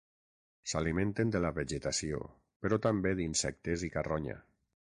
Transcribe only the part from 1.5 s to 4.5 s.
vegetació, però també d'insectes i carronya.